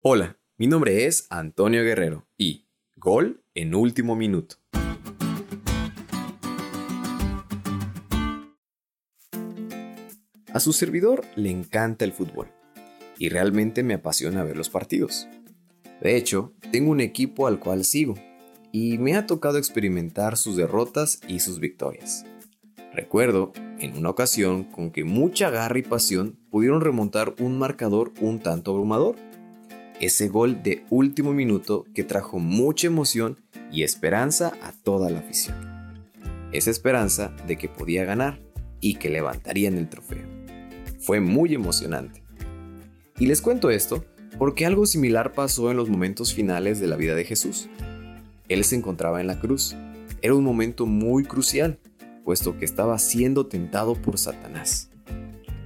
Hola, 0.00 0.38
mi 0.56 0.68
nombre 0.68 1.06
es 1.06 1.26
Antonio 1.28 1.82
Guerrero 1.82 2.28
y 2.38 2.68
Gol 2.94 3.42
en 3.54 3.74
último 3.74 4.14
minuto. 4.14 4.54
A 10.52 10.60
su 10.60 10.72
servidor 10.72 11.24
le 11.34 11.50
encanta 11.50 12.04
el 12.04 12.12
fútbol 12.12 12.46
y 13.18 13.28
realmente 13.28 13.82
me 13.82 13.94
apasiona 13.94 14.44
ver 14.44 14.56
los 14.56 14.70
partidos. 14.70 15.26
De 16.00 16.16
hecho, 16.16 16.54
tengo 16.70 16.92
un 16.92 17.00
equipo 17.00 17.48
al 17.48 17.58
cual 17.58 17.84
sigo 17.84 18.14
y 18.70 18.98
me 18.98 19.16
ha 19.16 19.26
tocado 19.26 19.58
experimentar 19.58 20.36
sus 20.36 20.54
derrotas 20.54 21.20
y 21.26 21.40
sus 21.40 21.58
victorias. 21.58 22.24
Recuerdo 22.94 23.52
en 23.80 23.96
una 23.96 24.10
ocasión 24.10 24.62
con 24.62 24.92
que 24.92 25.02
mucha 25.02 25.50
garra 25.50 25.80
y 25.80 25.82
pasión 25.82 26.38
pudieron 26.50 26.82
remontar 26.82 27.34
un 27.40 27.58
marcador 27.58 28.12
un 28.20 28.38
tanto 28.38 28.70
abrumador. 28.70 29.16
Ese 30.00 30.28
gol 30.28 30.62
de 30.62 30.84
último 30.90 31.32
minuto 31.32 31.84
que 31.92 32.04
trajo 32.04 32.38
mucha 32.38 32.86
emoción 32.86 33.36
y 33.72 33.82
esperanza 33.82 34.52
a 34.62 34.72
toda 34.72 35.10
la 35.10 35.18
afición. 35.18 35.56
Esa 36.52 36.70
esperanza 36.70 37.34
de 37.46 37.58
que 37.58 37.68
podía 37.68 38.04
ganar 38.04 38.40
y 38.80 38.94
que 38.94 39.10
levantarían 39.10 39.76
el 39.76 39.88
trofeo. 39.88 40.24
Fue 41.00 41.20
muy 41.20 41.52
emocionante. 41.52 42.22
Y 43.18 43.26
les 43.26 43.42
cuento 43.42 43.70
esto 43.70 44.04
porque 44.38 44.66
algo 44.66 44.86
similar 44.86 45.32
pasó 45.32 45.70
en 45.70 45.76
los 45.76 45.88
momentos 45.88 46.32
finales 46.32 46.78
de 46.78 46.86
la 46.86 46.94
vida 46.94 47.16
de 47.16 47.24
Jesús. 47.24 47.68
Él 48.48 48.64
se 48.64 48.76
encontraba 48.76 49.20
en 49.20 49.26
la 49.26 49.40
cruz. 49.40 49.74
Era 50.22 50.34
un 50.34 50.44
momento 50.44 50.86
muy 50.86 51.24
crucial, 51.24 51.80
puesto 52.24 52.56
que 52.56 52.64
estaba 52.64 52.98
siendo 53.00 53.46
tentado 53.46 53.94
por 53.94 54.16
Satanás. 54.16 54.90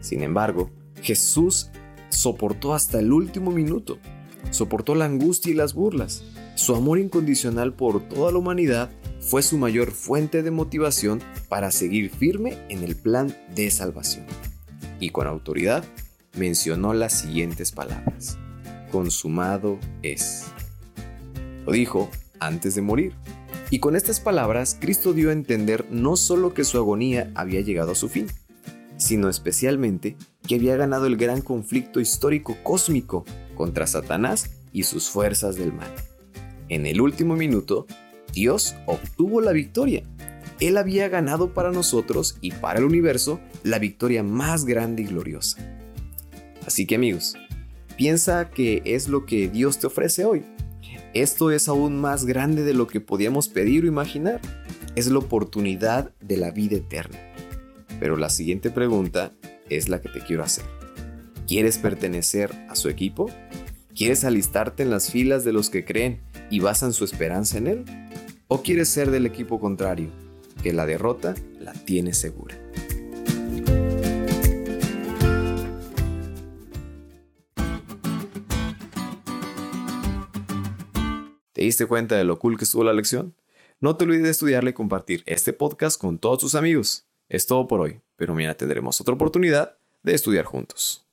Sin 0.01 0.23
embargo, 0.23 0.71
Jesús 1.03 1.71
soportó 2.09 2.75
hasta 2.75 2.99
el 2.99 3.13
último 3.13 3.51
minuto. 3.51 3.99
Soportó 4.51 4.95
la 4.95 5.07
angustia 5.07 5.53
y 5.53 5.55
las 5.55 5.75
burlas. 5.75 6.25
Su 6.55 6.75
amor 6.75 6.99
incondicional 6.99 7.75
por 7.75 8.07
toda 8.09 8.33
la 8.33 8.39
humanidad 8.39 8.91
fue 9.21 9.43
su 9.43 9.57
mayor 9.57 9.93
fuente 9.93 10.43
de 10.43 10.51
motivación 10.51 11.21
para 11.49 11.71
seguir 11.71 12.11
firme 12.11 12.59
en 12.69 12.83
el 12.83 12.97
plan 12.97 13.37
de 13.55 13.71
salvación. 13.71 14.27
Y 15.01 15.11
con 15.11 15.27
autoridad 15.27 15.85
mencionó 16.37 16.93
las 16.93 17.13
siguientes 17.13 17.73
palabras. 17.73 18.39
Consumado 18.91 19.79
es. 20.03 20.45
Lo 21.67 21.73
dijo 21.73 22.11
antes 22.41 22.75
de 22.75 22.83
morir. 22.83 23.15
Y 23.71 23.79
con 23.79 23.97
estas 23.97 24.21
palabras, 24.21 24.77
Cristo 24.79 25.15
dio 25.15 25.31
a 25.31 25.33
entender 25.33 25.87
no 25.91 26.17
solo 26.17 26.53
que 26.53 26.65
su 26.65 26.77
agonía 26.77 27.31
había 27.35 27.63
llegado 27.63 27.93
a 27.93 27.95
su 27.95 28.09
fin, 28.09 28.27
sino 28.99 29.29
especialmente 29.29 30.17
que 30.47 30.57
había 30.57 30.77
ganado 30.77 31.07
el 31.07 31.17
gran 31.17 31.41
conflicto 31.41 32.01
histórico 32.01 32.57
cósmico 32.63 33.25
contra 33.55 33.87
Satanás 33.87 34.51
y 34.73 34.85
sus 34.85 35.09
fuerzas 35.09 35.57
del 35.57 35.73
mal. 35.73 35.93
En 36.69 36.87
el 36.87 37.01
último 37.01 37.37
minuto, 37.37 37.87
Dios 38.33 38.75
obtuvo 38.87 39.41
la 39.41 39.53
victoria. 39.53 40.05
Él 40.61 40.77
había 40.77 41.09
ganado 41.09 41.55
para 41.55 41.71
nosotros 41.71 42.39
y 42.41 42.53
para 42.53 42.79
el 42.79 42.85
universo 42.85 43.41
la 43.63 43.79
victoria 43.79 44.23
más 44.23 44.65
grande 44.65 45.03
y 45.03 45.07
gloriosa. 45.07 45.59
Así 46.67 46.87
que 46.87 46.95
amigos, 46.95 47.37
piensa 47.97 48.51
que 48.51 48.83
es 48.85 49.09
lo 49.09 49.27
que 49.27 49.49
Dios 49.49 49.79
te 49.79 49.89
ofrece 49.89 50.25
hoy. 50.25 50.45
Esto 51.15 51.51
es 51.51 51.69
aún 51.69 52.01
más 52.01 52.25
grande 52.25 52.63
de 52.63 52.75
lo 52.75 52.87
que 52.87 53.01
podíamos 53.01 53.49
pedir 53.49 53.85
o 53.85 53.89
imaginar. 53.89 54.41
Es 54.95 55.09
la 55.09 55.19
oportunidad 55.19 56.13
de 56.21 56.37
la 56.37 56.51
vida 56.51 56.77
eterna. 56.77 57.19
Pero 58.01 58.17
la 58.17 58.31
siguiente 58.31 58.71
pregunta 58.71 59.33
es 59.69 59.89
la 59.89 60.01
que 60.01 60.09
te 60.09 60.21
quiero 60.21 60.43
hacer. 60.43 60.82
¿Quieres 61.53 61.77
pertenecer 61.77 62.51
a 62.71 62.75
su 62.75 62.89
equipo? 62.89 63.31
¿Quieres 63.95 64.25
alistarte 64.25 64.85
en 64.85 64.89
las 64.89 65.11
filas 65.11 65.45
de 65.45 65.53
los 65.53 65.69
que 65.69 65.85
creen 65.85 66.23
y 66.49 66.61
basan 66.61 66.95
su 66.95 67.05
esperanza 67.05 67.59
en 67.59 67.67
él? 67.67 67.85
¿O 68.49 68.63
quieres 68.63 68.89
ser 68.89 69.11
del 69.11 69.27
equipo 69.27 69.61
contrario, 69.61 70.09
que 70.63 70.73
la 70.73 70.87
derrota 70.87 71.35
la 71.61 71.75
tiene 71.75 72.15
segura? 72.15 72.57
¿Te 81.53 81.61
diste 81.61 81.85
cuenta 81.85 82.17
de 82.17 82.25
lo 82.25 82.39
cool 82.39 82.57
que 82.57 82.65
estuvo 82.65 82.83
la 82.83 82.95
lección? 82.95 83.35
No 83.79 83.99
te 83.99 84.05
olvides 84.05 84.23
de 84.23 84.31
estudiarle 84.31 84.71
y 84.71 84.73
compartir 84.73 85.23
este 85.27 85.53
podcast 85.53 86.01
con 86.01 86.19
todos 86.19 86.39
tus 86.39 86.55
amigos. 86.55 87.05
Es 87.29 87.45
todo 87.47 87.69
por 87.69 87.81
hoy, 87.81 88.01
pero 88.17 88.33
mañana 88.33 88.55
tendremos 88.55 88.99
otra 89.03 89.13
oportunidad 89.13 89.77
de 90.03 90.15
estudiar 90.15 90.47
juntos. 90.47 91.03